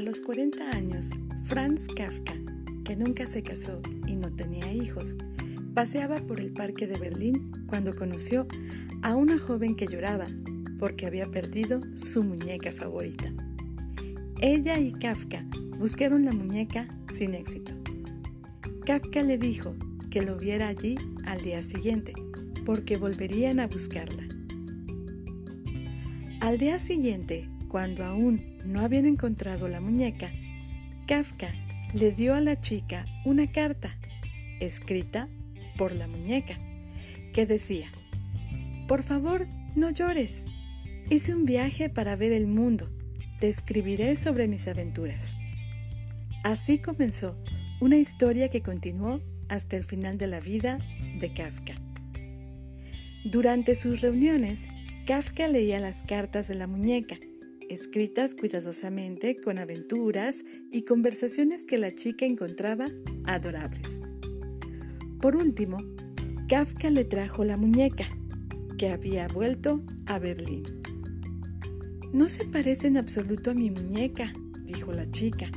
los 0.00 0.20
40 0.20 0.70
años, 0.70 1.10
Franz 1.44 1.88
Kafka, 1.88 2.34
que 2.84 2.96
nunca 2.96 3.26
se 3.26 3.42
casó 3.42 3.80
y 4.06 4.16
no 4.16 4.34
tenía 4.34 4.72
hijos, 4.72 5.16
paseaba 5.74 6.20
por 6.20 6.40
el 6.40 6.52
parque 6.52 6.86
de 6.86 6.98
Berlín 6.98 7.52
cuando 7.66 7.94
conoció 7.94 8.46
a 9.02 9.14
una 9.14 9.38
joven 9.38 9.74
que 9.74 9.86
lloraba 9.86 10.26
porque 10.78 11.06
había 11.06 11.30
perdido 11.30 11.80
su 11.94 12.22
muñeca 12.22 12.72
favorita. 12.72 13.32
Ella 14.40 14.78
y 14.78 14.92
Kafka 14.92 15.44
buscaron 15.78 16.24
la 16.24 16.32
muñeca 16.32 16.88
sin 17.10 17.34
éxito. 17.34 17.74
Kafka 18.86 19.22
le 19.22 19.36
dijo 19.36 19.74
que 20.10 20.22
lo 20.22 20.36
viera 20.36 20.68
allí 20.68 20.96
al 21.26 21.40
día 21.42 21.62
siguiente, 21.62 22.14
porque 22.64 22.96
volverían 22.96 23.60
a 23.60 23.66
buscarla. 23.66 24.26
Al 26.40 26.56
día 26.56 26.78
siguiente, 26.78 27.48
cuando 27.70 28.04
aún 28.04 28.58
no 28.64 28.80
habían 28.80 29.06
encontrado 29.06 29.68
la 29.68 29.80
muñeca, 29.80 30.32
Kafka 31.06 31.54
le 31.94 32.10
dio 32.10 32.34
a 32.34 32.40
la 32.40 32.58
chica 32.58 33.06
una 33.24 33.50
carta 33.50 33.96
escrita 34.60 35.28
por 35.78 35.92
la 35.92 36.08
muñeca 36.08 36.58
que 37.32 37.46
decía, 37.46 37.90
Por 38.88 39.04
favor, 39.04 39.46
no 39.76 39.90
llores. 39.90 40.46
Hice 41.08 41.34
un 41.34 41.44
viaje 41.44 41.88
para 41.88 42.16
ver 42.16 42.32
el 42.32 42.46
mundo. 42.46 42.90
Te 43.38 43.48
escribiré 43.48 44.16
sobre 44.16 44.48
mis 44.48 44.66
aventuras. 44.68 45.36
Así 46.42 46.78
comenzó 46.78 47.36
una 47.80 47.96
historia 47.96 48.48
que 48.48 48.62
continuó 48.62 49.20
hasta 49.48 49.76
el 49.76 49.84
final 49.84 50.18
de 50.18 50.26
la 50.26 50.40
vida 50.40 50.78
de 51.18 51.32
Kafka. 51.32 51.74
Durante 53.24 53.74
sus 53.74 54.00
reuniones, 54.00 54.68
Kafka 55.06 55.48
leía 55.48 55.78
las 55.80 56.02
cartas 56.02 56.48
de 56.48 56.54
la 56.54 56.66
muñeca, 56.66 57.18
escritas 57.70 58.34
cuidadosamente 58.34 59.40
con 59.40 59.58
aventuras 59.58 60.44
y 60.72 60.82
conversaciones 60.82 61.64
que 61.64 61.78
la 61.78 61.94
chica 61.94 62.26
encontraba 62.26 62.86
adorables. 63.24 64.02
Por 65.20 65.36
último, 65.36 65.78
Kafka 66.48 66.90
le 66.90 67.04
trajo 67.04 67.44
la 67.44 67.56
muñeca, 67.56 68.08
que 68.76 68.90
había 68.90 69.28
vuelto 69.28 69.84
a 70.06 70.18
Berlín. 70.18 70.64
No 72.12 72.26
se 72.26 72.44
parece 72.44 72.88
en 72.88 72.96
absoluto 72.96 73.52
a 73.52 73.54
mi 73.54 73.70
muñeca, 73.70 74.32
dijo 74.64 74.92
la 74.92 75.08
chica. 75.10 75.48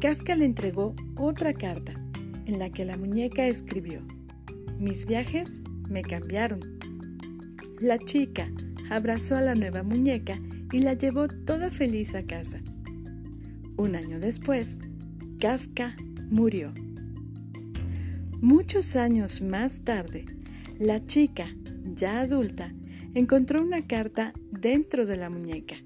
Kafka 0.00 0.34
le 0.36 0.46
entregó 0.46 0.96
otra 1.16 1.52
carta 1.52 1.92
en 2.46 2.58
la 2.58 2.70
que 2.70 2.86
la 2.86 2.96
muñeca 2.96 3.46
escribió, 3.46 4.00
Mis 4.78 5.06
viajes 5.06 5.60
me 5.90 6.02
cambiaron. 6.02 6.78
La 7.78 7.98
chica 7.98 8.50
abrazó 8.90 9.36
a 9.36 9.40
la 9.40 9.54
nueva 9.54 9.82
muñeca 9.82 10.38
y 10.72 10.80
la 10.80 10.94
llevó 10.94 11.28
toda 11.28 11.70
feliz 11.70 12.14
a 12.14 12.24
casa. 12.24 12.60
Un 13.76 13.96
año 13.96 14.20
después, 14.20 14.78
Kafka 15.38 15.96
murió. 16.28 16.74
Muchos 18.40 18.96
años 18.96 19.40
más 19.40 19.84
tarde, 19.84 20.26
la 20.78 21.04
chica, 21.04 21.46
ya 21.94 22.20
adulta, 22.20 22.74
encontró 23.14 23.62
una 23.62 23.86
carta 23.86 24.32
dentro 24.50 25.06
de 25.06 25.16
la 25.16 25.30
muñeca. 25.30 25.76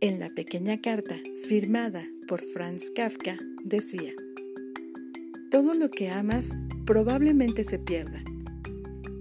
En 0.00 0.18
la 0.18 0.30
pequeña 0.30 0.80
carta, 0.80 1.16
firmada 1.46 2.02
por 2.26 2.40
Franz 2.42 2.90
Kafka, 2.90 3.36
decía, 3.64 4.12
Todo 5.50 5.74
lo 5.74 5.90
que 5.90 6.10
amas 6.10 6.54
probablemente 6.86 7.64
se 7.64 7.78
pierda, 7.78 8.22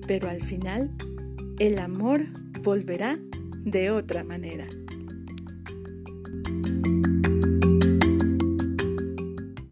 pero 0.07 0.29
al 0.29 0.41
final 0.41 0.91
el 1.59 1.79
amor 1.79 2.25
volverá 2.61 3.17
de 3.63 3.91
otra 3.91 4.23
manera. 4.23 4.67